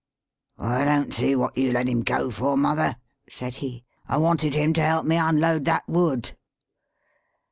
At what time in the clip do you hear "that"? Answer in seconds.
5.65-5.87